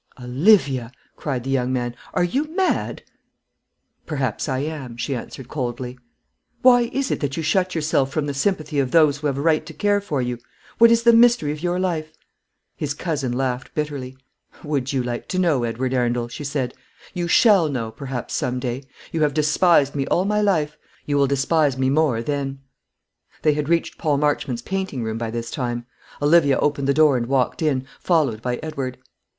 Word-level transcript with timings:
"Olivia," 0.19 0.91
cried 1.15 1.43
the 1.43 1.51
young 1.51 1.71
man, 1.71 1.95
"are 2.15 2.23
you 2.23 2.45
mad?" 2.55 3.03
"Perhaps 4.07 4.49
I 4.49 4.57
am," 4.61 4.97
she 4.97 5.13
answered, 5.13 5.47
coldly. 5.47 5.95
"Why 6.63 6.89
is 6.91 7.11
it 7.11 7.19
that 7.19 7.37
you 7.37 7.43
shut 7.43 7.75
yourself 7.75 8.11
from 8.11 8.25
the 8.25 8.33
sympathy 8.33 8.79
of 8.79 8.89
those 8.89 9.17
who 9.19 9.27
have 9.27 9.37
a 9.37 9.41
right 9.41 9.63
to 9.63 9.75
care 9.75 10.01
for 10.01 10.19
you? 10.19 10.39
What 10.79 10.89
is 10.89 11.03
the 11.03 11.13
mystery 11.13 11.51
of 11.51 11.61
your 11.61 11.79
life?" 11.79 12.11
His 12.75 12.95
cousin 12.95 13.31
laughed 13.33 13.75
bitterly. 13.75 14.17
"Would 14.63 14.91
you 14.91 15.03
like 15.03 15.27
to 15.27 15.37
know, 15.37 15.63
Edward 15.65 15.93
Arundel?" 15.93 16.29
she 16.29 16.45
said. 16.45 16.73
"You 17.13 17.27
shall 17.27 17.69
know, 17.69 17.91
perhaps, 17.91 18.33
some 18.33 18.59
day. 18.59 18.81
You 19.11 19.21
have 19.21 19.35
despised 19.35 19.93
me 19.93 20.07
all 20.07 20.25
my 20.25 20.41
life; 20.41 20.77
you 21.05 21.15
will 21.15 21.27
despise 21.27 21.77
me 21.77 21.91
more 21.91 22.23
then." 22.23 22.57
They 23.43 23.53
had 23.53 23.69
reached 23.69 23.99
Paul 23.99 24.17
Marchmont's 24.17 24.63
painting 24.63 25.03
room 25.03 25.19
by 25.19 25.29
this 25.29 25.51
time. 25.51 25.85
Olivia 26.23 26.57
opened 26.57 26.87
the 26.87 26.93
door 26.95 27.17
and 27.17 27.27
walked 27.27 27.61
in, 27.61 27.85
followed 27.99 28.41
by 28.41 28.55
Edward. 28.63 28.97